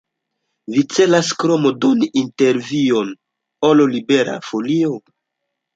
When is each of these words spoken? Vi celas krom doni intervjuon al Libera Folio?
Vi 0.75 0.83
celas 0.95 1.29
krom 1.43 1.69
doni 1.85 2.09
intervjuon 2.23 3.15
al 3.71 3.87
Libera 3.95 4.41
Folio? 4.51 4.97